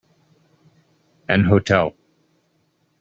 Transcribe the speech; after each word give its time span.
An 1.29 1.43
hotel. 1.43 1.93